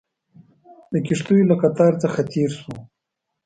[0.91, 2.75] د کښتیو له قطار څخه تېر شوو.